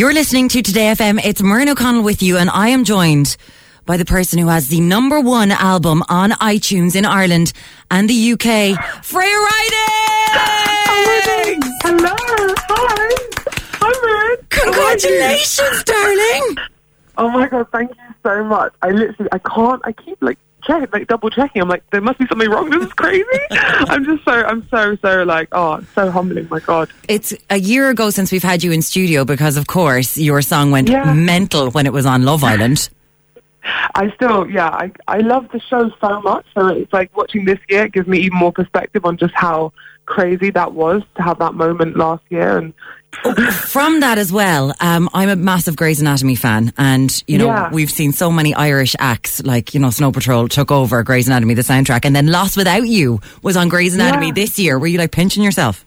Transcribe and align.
You're 0.00 0.14
listening 0.14 0.48
to 0.48 0.62
Today 0.62 0.86
FM. 0.92 1.20
It's 1.22 1.42
Muireann 1.42 1.68
O'Connell 1.68 2.02
with 2.02 2.22
you, 2.22 2.38
and 2.38 2.48
I 2.48 2.68
am 2.68 2.84
joined 2.84 3.36
by 3.84 3.98
the 3.98 4.06
person 4.06 4.38
who 4.38 4.48
has 4.48 4.68
the 4.68 4.80
number 4.80 5.20
one 5.20 5.52
album 5.52 6.02
on 6.08 6.30
iTunes 6.30 6.96
in 6.96 7.04
Ireland 7.04 7.52
and 7.90 8.08
the 8.08 8.32
UK, 8.32 9.04
Freya 9.04 9.36
Riding! 9.36 9.76
Hello. 11.82 12.16
Hi. 12.16 13.14
Hi, 13.74 13.92
Myrna. 14.00 14.42
Congratulations, 14.48 15.84
darling! 15.84 16.56
Oh 17.18 17.28
my 17.28 17.46
god, 17.46 17.66
thank 17.70 17.90
you 17.90 18.14
so 18.22 18.42
much. 18.44 18.72
I 18.80 18.92
literally, 18.92 19.28
I 19.32 19.38
can't, 19.40 19.82
I 19.84 19.92
keep 19.92 20.16
like 20.22 20.38
checking, 20.60 20.88
like 20.92 21.06
double 21.08 21.30
checking. 21.30 21.62
I'm 21.62 21.68
like, 21.68 21.88
there 21.90 22.00
must 22.00 22.18
be 22.18 22.26
something 22.26 22.48
wrong. 22.50 22.70
This 22.70 22.84
is 22.86 22.92
crazy. 22.92 23.24
I'm 23.50 24.04
just 24.04 24.24
so, 24.24 24.32
I'm 24.32 24.66
so, 24.68 24.96
so 24.96 25.22
like, 25.24 25.48
oh, 25.52 25.80
so 25.94 26.10
humbling. 26.10 26.48
My 26.50 26.60
god. 26.60 26.90
It's 27.08 27.32
a 27.50 27.58
year 27.58 27.90
ago 27.90 28.10
since 28.10 28.30
we've 28.32 28.42
had 28.42 28.62
you 28.62 28.72
in 28.72 28.82
studio 28.82 29.24
because, 29.24 29.56
of 29.56 29.66
course, 29.66 30.16
your 30.18 30.42
song 30.42 30.70
went 30.70 30.88
Yeah. 30.88 31.12
mental 31.12 31.70
when 31.70 31.86
it 31.86 31.92
was 31.92 32.06
on 32.06 32.24
Love 32.24 32.44
Island. 32.44 32.88
I 33.94 34.10
still, 34.14 34.48
yeah, 34.50 34.68
I, 34.68 34.92
I 35.08 35.18
love 35.18 35.48
the 35.52 35.60
show 35.60 35.90
so 36.00 36.20
much. 36.22 36.46
So 36.54 36.68
it's 36.68 36.92
like 36.92 37.14
watching 37.16 37.44
this 37.44 37.58
year 37.68 37.84
it 37.84 37.92
gives 37.92 38.08
me 38.08 38.18
even 38.20 38.38
more 38.38 38.52
perspective 38.52 39.04
on 39.04 39.16
just 39.16 39.34
how 39.34 39.72
crazy 40.06 40.50
that 40.50 40.72
was 40.72 41.02
to 41.16 41.22
have 41.22 41.38
that 41.38 41.54
moment 41.54 41.96
last 41.96 42.22
year. 42.30 42.58
And 42.58 42.74
From 43.52 44.00
that 44.00 44.18
as 44.18 44.32
well, 44.32 44.74
um, 44.80 45.08
I'm 45.14 45.28
a 45.28 45.36
massive 45.36 45.74
Grey's 45.76 46.00
Anatomy 46.00 46.36
fan, 46.36 46.72
and 46.78 47.22
you 47.26 47.38
know 47.38 47.46
Yeah. 47.46 47.70
we've 47.72 47.90
seen 47.90 48.12
so 48.12 48.30
many 48.30 48.54
Irish 48.54 48.94
acts 49.00 49.42
like 49.42 49.74
you 49.74 49.80
know 49.80 49.90
Snow 49.90 50.12
Patrol 50.12 50.46
took 50.48 50.70
over 50.70 51.02
Grey's 51.02 51.26
Anatomy, 51.26 51.54
the 51.54 51.62
soundtrack, 51.62 52.04
and 52.04 52.14
then 52.14 52.28
Lost 52.28 52.56
Without 52.56 52.86
You 52.86 53.20
was 53.42 53.56
on 53.56 53.68
Grey's 53.68 53.94
Anatomy 53.96 54.28
Yeah. 54.28 54.32
this 54.34 54.58
year. 54.60 54.78
Were 54.78 54.86
you 54.86 54.98
like 54.98 55.10
pinching 55.12 55.42
yourself? 55.42 55.84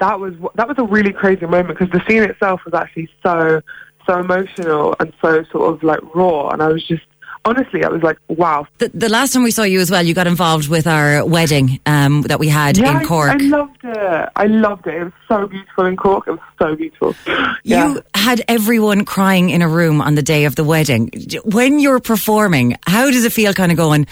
that 0.00 0.20
was 0.20 0.32
that 0.54 0.68
was 0.68 0.78
a 0.78 0.84
really 0.84 1.12
crazy 1.12 1.44
moment 1.44 1.76
because 1.76 1.90
the 1.90 2.00
scene 2.08 2.22
itself 2.22 2.60
was 2.64 2.72
actually 2.72 3.10
so 3.20 3.60
so 4.08 4.18
emotional 4.18 4.96
and 5.00 5.12
so 5.20 5.44
sort 5.52 5.74
of 5.74 5.82
like 5.82 6.00
raw, 6.14 6.48
and 6.48 6.62
I 6.62 6.68
was 6.68 6.82
just 6.86 7.02
honestly, 7.44 7.82
I 7.82 7.88
was 7.88 8.02
like, 8.02 8.18
wow. 8.28 8.66
The, 8.78 8.90
the 8.92 9.08
last 9.08 9.32
time 9.32 9.42
we 9.42 9.50
saw 9.52 9.62
you 9.62 9.80
as 9.80 9.90
well, 9.90 10.02
you 10.04 10.12
got 10.12 10.26
involved 10.26 10.68
with 10.68 10.86
our 10.86 11.24
wedding 11.24 11.80
um, 11.86 12.22
that 12.22 12.38
we 12.38 12.48
had 12.48 12.76
Yeah, 12.76 12.90
in 12.90 12.96
I- 12.98 13.04
Cork. 13.04 13.30
I, 13.30 13.36
loved 13.36 13.78
it. 13.84 14.28
I 14.36 14.46
loved 14.46 14.86
it. 14.86 14.94
It 14.94 15.04
was 15.04 15.12
so 15.28 15.46
beautiful 15.46 15.86
in 15.86 15.96
Cork. 15.96 16.26
It 16.28 16.32
was 16.32 16.40
so 16.60 16.74
beautiful. 16.76 17.14
Yeah. 17.64 17.88
You 17.94 18.02
had 18.14 18.42
everyone 18.48 19.04
crying 19.04 19.50
in 19.50 19.62
a 19.62 19.68
room 19.68 20.00
on 20.02 20.14
the 20.14 20.22
day 20.22 20.44
of 20.46 20.56
the 20.56 20.64
wedding. 20.64 21.10
When 21.44 21.78
you're 21.78 22.00
performing, 22.00 22.76
how 22.86 23.10
does 23.10 23.24
it 23.24 23.32
feel 23.32 23.52
kind 23.54 23.70
of 23.72 23.76
going, 23.78 24.06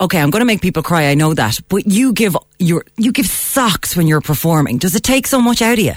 okay, 0.00 0.20
I'm 0.20 0.30
going 0.30 0.40
to 0.40 0.46
make 0.46 0.60
people 0.62 0.82
cry, 0.82 1.08
I 1.08 1.14
know 1.14 1.32
that, 1.34 1.58
but 1.68 1.86
you 1.86 2.12
give 2.12 2.36
your 2.58 2.84
you 2.96 3.12
give 3.12 3.26
socks 3.26 3.96
when 3.96 4.06
you're 4.08 4.20
performing. 4.20 4.78
Does 4.78 4.94
it 4.94 5.02
take 5.02 5.26
so 5.26 5.40
much 5.40 5.62
out 5.62 5.74
of 5.78 5.84
you? 5.84 5.94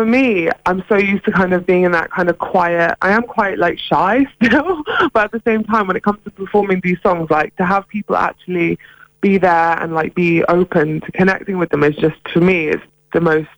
For 0.00 0.06
me, 0.06 0.48
I'm 0.64 0.82
so 0.88 0.96
used 0.96 1.26
to 1.26 1.30
kind 1.30 1.52
of 1.52 1.66
being 1.66 1.82
in 1.82 1.92
that 1.92 2.10
kind 2.10 2.30
of 2.30 2.38
quiet. 2.38 2.96
I 3.02 3.10
am 3.10 3.22
quite 3.24 3.58
like 3.58 3.78
shy 3.78 4.24
still, 4.42 4.82
but 5.12 5.24
at 5.24 5.32
the 5.32 5.42
same 5.44 5.62
time, 5.62 5.86
when 5.88 5.94
it 5.94 6.02
comes 6.02 6.24
to 6.24 6.30
performing 6.30 6.80
these 6.82 6.96
songs, 7.02 7.28
like 7.28 7.54
to 7.56 7.66
have 7.66 7.86
people 7.86 8.16
actually 8.16 8.78
be 9.20 9.36
there 9.36 9.78
and 9.78 9.92
like 9.94 10.14
be 10.14 10.42
open 10.44 11.02
to 11.02 11.12
connecting 11.12 11.58
with 11.58 11.68
them 11.68 11.84
is 11.84 11.94
just 11.96 12.16
for 12.32 12.40
me, 12.40 12.68
it's 12.68 12.82
the 13.12 13.20
most 13.20 13.50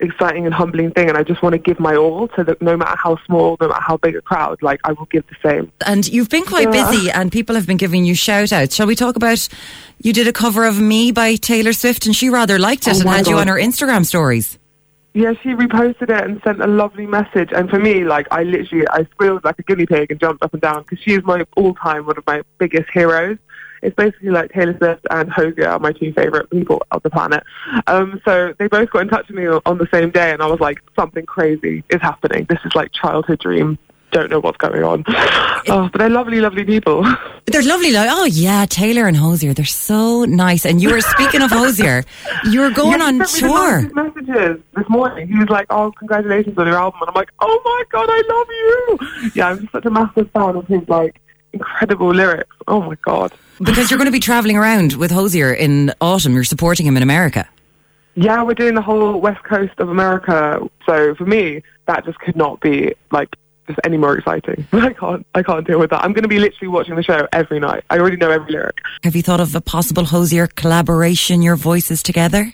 exciting 0.00 0.46
and 0.46 0.54
humbling 0.54 0.92
thing. 0.92 1.10
And 1.10 1.18
I 1.18 1.22
just 1.22 1.42
want 1.42 1.52
to 1.52 1.58
give 1.58 1.78
my 1.78 1.94
all 1.94 2.28
to 2.28 2.44
that 2.44 2.62
no 2.62 2.74
matter 2.74 2.96
how 2.96 3.18
small, 3.26 3.58
no 3.60 3.68
matter 3.68 3.82
how 3.82 3.98
big 3.98 4.16
a 4.16 4.22
crowd, 4.22 4.62
like 4.62 4.80
I 4.84 4.92
will 4.92 5.08
give 5.10 5.24
the 5.26 5.36
same. 5.46 5.70
And 5.86 6.08
you've 6.08 6.30
been 6.30 6.46
quite 6.46 6.72
Yeah. 6.72 6.90
busy 6.90 7.10
and 7.10 7.30
people 7.30 7.54
have 7.54 7.66
been 7.66 7.76
giving 7.76 8.06
you 8.06 8.14
shout 8.14 8.50
outs. 8.50 8.74
Shall 8.74 8.86
we 8.86 8.94
talk 8.94 9.16
about 9.16 9.46
you 9.98 10.14
did 10.14 10.26
a 10.26 10.32
cover 10.32 10.64
of 10.64 10.80
Me 10.80 11.12
by 11.12 11.36
Taylor 11.36 11.74
Swift 11.74 12.06
and 12.06 12.16
she 12.16 12.30
rather 12.30 12.58
liked 12.58 12.86
it 12.88 12.96
Oh 12.96 13.00
and 13.00 13.10
had 13.10 13.26
you 13.26 13.36
on 13.36 13.48
her 13.48 13.56
Instagram 13.56 14.06
stories. 14.06 14.58
Yeah, 15.16 15.32
she 15.42 15.54
reposted 15.54 16.10
it 16.10 16.24
and 16.24 16.42
sent 16.44 16.60
a 16.60 16.66
lovely 16.66 17.06
message. 17.06 17.48
And 17.50 17.70
for 17.70 17.80
me, 17.80 18.04
like, 18.04 18.26
I 18.30 18.42
literally, 18.42 18.86
I 18.88 19.04
squealed 19.12 19.44
like 19.44 19.58
a 19.58 19.62
guinea 19.62 19.86
pig 19.86 20.10
and 20.10 20.20
jumped 20.20 20.44
up 20.44 20.52
and 20.52 20.60
down 20.60 20.82
because 20.82 20.98
she 20.98 21.14
is 21.14 21.24
my 21.24 21.46
all-time, 21.56 22.04
one 22.04 22.18
of 22.18 22.26
my 22.26 22.42
biggest 22.58 22.90
heroes. 22.92 23.38
It's 23.80 23.96
basically 23.96 24.28
like 24.28 24.52
Taylor 24.52 24.76
Swift 24.76 25.06
and 25.08 25.30
Hozier 25.30 25.68
are 25.68 25.78
my 25.78 25.92
two 25.92 26.12
favorite 26.12 26.50
people 26.50 26.82
of 26.90 27.02
the 27.02 27.08
planet. 27.08 27.44
Um, 27.86 28.20
so 28.26 28.52
they 28.58 28.68
both 28.68 28.90
got 28.90 29.00
in 29.00 29.08
touch 29.08 29.28
with 29.28 29.38
me 29.38 29.46
on 29.46 29.62
on 29.64 29.78
the 29.78 29.88
same 29.90 30.10
day, 30.10 30.32
and 30.32 30.42
I 30.42 30.46
was 30.48 30.60
like, 30.60 30.82
something 30.94 31.24
crazy 31.24 31.82
is 31.88 32.02
happening. 32.02 32.44
This 32.50 32.58
is 32.66 32.74
like 32.74 32.92
childhood 32.92 33.38
dream. 33.38 33.78
Don't 34.10 34.30
know 34.30 34.40
what's 34.40 34.58
going 34.58 34.82
on. 34.82 35.02
Oh, 35.68 35.88
but 35.90 35.98
they're 35.98 36.10
lovely, 36.10 36.40
lovely 36.40 36.64
people. 36.64 37.04
They're 37.46 37.62
lovely. 37.62 37.92
Like, 37.92 38.10
oh 38.12 38.24
yeah, 38.24 38.66
Taylor 38.68 39.06
and 39.06 39.16
Hozier. 39.16 39.54
They're 39.54 39.64
so 39.64 40.24
nice. 40.24 40.66
And 40.66 40.82
you 40.82 40.90
were 40.90 41.00
speaking 41.00 41.42
of 41.42 41.50
Hozier, 41.50 42.02
you 42.50 42.60
were 42.60 42.70
going 42.70 42.98
Yeah, 42.98 43.06
on 43.06 43.26
sent 43.26 43.42
me 43.44 43.48
the 43.48 43.54
tour. 43.54 44.04
messages 44.04 44.62
this 44.76 44.88
morning. 44.88 45.28
He 45.28 45.38
was 45.38 45.48
like, 45.48 45.66
"Oh, 45.70 45.92
congratulations 45.98 46.58
on 46.58 46.66
your 46.66 46.76
album," 46.76 47.00
and 47.02 47.08
I'm 47.10 47.14
like, 47.14 47.30
"Oh 47.40 47.60
my 47.64 47.82
god, 47.90 48.08
I 48.10 48.22
love 48.28 48.48
you!" 48.50 49.30
Yeah, 49.34 49.48
I'm 49.50 49.68
such 49.70 49.84
a 49.86 49.90
massive 49.90 50.28
fan 50.32 50.56
of 50.56 50.66
his 50.66 50.86
like 50.88 51.20
incredible 51.52 52.08
lyrics. 52.12 52.54
Oh 52.66 52.82
my 52.82 52.96
god. 53.02 53.32
Because 53.62 53.90
you're 53.90 53.98
going 53.98 54.06
to 54.06 54.12
be 54.12 54.20
traveling 54.20 54.56
around 54.56 54.94
with 54.94 55.10
Hozier 55.10 55.52
in 55.52 55.92
autumn. 56.00 56.34
You're 56.34 56.44
supporting 56.44 56.84
him 56.86 56.96
in 56.96 57.02
America. 57.02 57.48
Yeah, 58.16 58.42
we're 58.42 58.54
doing 58.54 58.74
the 58.74 58.82
whole 58.82 59.20
west 59.20 59.42
coast 59.44 59.72
of 59.78 59.88
America. 59.88 60.58
So 60.84 61.14
for 61.14 61.24
me, 61.26 61.62
that 61.86 62.04
just 62.04 62.18
could 62.18 62.34
not 62.36 62.60
be 62.60 62.92
like 63.12 63.34
just 63.66 63.78
any 63.84 63.96
more 63.96 64.16
exciting. 64.16 64.66
I 64.72 64.92
can't, 64.92 65.26
I 65.34 65.42
can't 65.42 65.66
deal 65.66 65.78
with 65.78 65.90
that. 65.90 66.04
I'm 66.04 66.12
going 66.12 66.22
to 66.22 66.28
be 66.28 66.38
literally 66.38 66.68
watching 66.68 66.94
the 66.94 67.02
show 67.02 67.26
every 67.32 67.60
night. 67.60 67.84
I 67.90 67.98
already 67.98 68.16
know 68.16 68.30
every 68.30 68.52
lyric. 68.52 68.78
Have 69.02 69.16
you 69.16 69.22
thought 69.22 69.40
of 69.40 69.54
a 69.54 69.60
possible 69.60 70.04
Hozier 70.04 70.46
collaboration, 70.46 71.42
your 71.42 71.56
voices 71.56 72.02
together? 72.02 72.52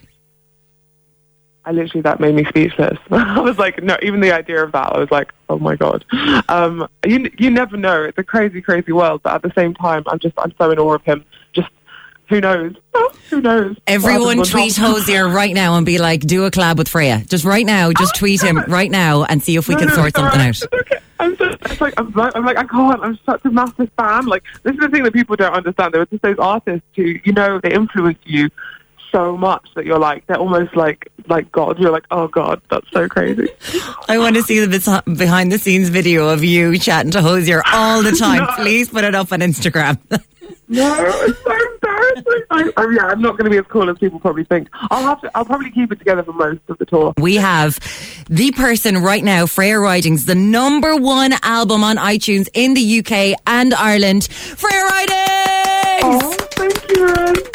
I 1.64 1.70
literally 1.70 2.02
that 2.02 2.18
made 2.18 2.34
me 2.34 2.44
speechless. 2.44 2.98
I 3.10 3.40
was 3.40 3.58
like, 3.58 3.82
no, 3.82 3.96
even 4.02 4.20
the 4.20 4.32
idea 4.32 4.64
of 4.64 4.72
that, 4.72 4.92
I 4.92 4.98
was 4.98 5.10
like, 5.10 5.32
oh 5.48 5.58
my 5.58 5.76
god. 5.76 6.04
Um, 6.48 6.88
you 7.06 7.30
you 7.38 7.50
never 7.50 7.76
know. 7.76 8.02
It's 8.02 8.18
a 8.18 8.24
crazy, 8.24 8.60
crazy 8.60 8.92
world, 8.92 9.20
but 9.22 9.34
at 9.34 9.42
the 9.42 9.52
same 9.54 9.74
time, 9.74 10.02
I'm 10.06 10.18
just 10.18 10.34
I'm 10.38 10.52
so 10.58 10.70
in 10.70 10.78
awe 10.78 10.94
of 10.94 11.02
him. 11.04 11.24
Who 12.32 12.40
knows? 12.40 12.74
Oh, 12.94 13.12
who 13.28 13.40
knows? 13.42 13.76
Everyone 13.86 14.42
tweet. 14.42 14.74
Hozier 14.74 15.28
right 15.28 15.52
now 15.52 15.76
and 15.76 15.84
be 15.84 15.98
like, 15.98 16.20
do 16.20 16.44
a 16.46 16.50
collab 16.50 16.78
with 16.78 16.88
Freya. 16.88 17.22
Just 17.26 17.44
right 17.44 17.66
now, 17.66 17.92
just 17.92 18.16
tweet 18.16 18.40
him 18.42 18.58
right 18.68 18.90
now 18.90 19.24
and 19.24 19.42
see 19.42 19.56
if 19.56 19.68
we 19.68 19.74
No, 19.74 19.80
can 19.80 19.88
no, 19.88 19.94
sort 19.96 20.16
something 20.16 20.40
right. 20.40 20.62
out. 20.62 20.72
Okay. 20.80 20.98
I'm 21.20 21.36
so, 21.36 21.44
it's 21.66 21.80
like 21.82 21.92
I'm, 21.98 22.18
I'm 22.18 22.44
like 22.46 22.56
I 22.56 22.64
can't. 22.64 23.02
I'm 23.02 23.18
such 23.26 23.44
a 23.44 23.50
massive 23.50 23.90
fan. 23.98 24.24
Like 24.24 24.44
this 24.62 24.72
is 24.72 24.80
the 24.80 24.88
thing 24.88 25.02
that 25.04 25.12
people 25.12 25.36
don't 25.36 25.52
understand. 25.52 25.92
There 25.92 26.00
are 26.00 26.06
just 26.06 26.22
those 26.22 26.38
artists 26.38 26.86
who 26.96 27.16
you 27.22 27.32
know 27.34 27.60
they 27.62 27.74
influence 27.74 28.18
you 28.24 28.48
so 29.10 29.36
much 29.36 29.68
that 29.76 29.84
you're 29.84 29.98
like 29.98 30.26
they're 30.26 30.38
almost 30.38 30.74
like 30.74 31.06
like 31.28 31.52
God. 31.52 31.78
You're 31.78 31.92
like 31.92 32.06
oh 32.10 32.28
God, 32.28 32.62
that's 32.70 32.90
so 32.92 33.08
crazy. 33.08 33.48
I 34.08 34.16
want 34.16 34.36
to 34.36 34.42
see 34.42 34.64
the 34.64 35.02
behind 35.18 35.52
the 35.52 35.58
scenes 35.58 35.90
video 35.90 36.30
of 36.30 36.42
you 36.42 36.78
chatting 36.78 37.12
to 37.12 37.20
Hozier 37.20 37.62
all 37.70 38.02
the 38.02 38.12
time. 38.12 38.46
Please 38.56 38.88
put 38.88 39.04
it 39.04 39.14
up 39.14 39.32
on 39.32 39.40
Instagram. 39.40 39.98
No, 40.68 40.94
it's 40.98 41.38
so. 41.44 41.71
I, 42.50 42.72
I, 42.76 42.86
yeah, 42.94 43.06
I'm 43.06 43.20
not 43.20 43.36
going 43.36 43.44
to 43.44 43.50
be 43.50 43.58
as 43.58 43.66
cool 43.68 43.88
as 43.90 43.98
people 43.98 44.20
probably 44.20 44.44
think. 44.44 44.68
I'll 44.90 45.02
have 45.02 45.20
to. 45.22 45.30
I'll 45.34 45.44
probably 45.44 45.70
keep 45.70 45.92
it 45.92 45.98
together 45.98 46.22
for 46.22 46.32
most 46.32 46.60
of 46.68 46.78
the 46.78 46.86
tour. 46.86 47.12
we 47.18 47.36
have 47.36 47.78
the 48.28 48.52
person 48.52 48.98
right 48.98 49.24
now, 49.24 49.46
Freya 49.46 49.78
Ridings, 49.78 50.26
the 50.26 50.34
number 50.34 50.96
one 50.96 51.34
album 51.42 51.84
on 51.84 51.96
iTunes 51.96 52.48
in 52.54 52.74
the 52.74 52.98
UK 52.98 53.38
and 53.46 53.74
Ireland. 53.74 54.24
Freya 54.24 54.84
Ridings! 54.84 56.22
Oh, 56.24 56.36
thank 56.52 56.90
you. 56.90 57.51